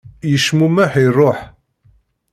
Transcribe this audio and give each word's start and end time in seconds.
Yecmumeḥ, 0.31 0.91
iruḥ. 1.03 1.39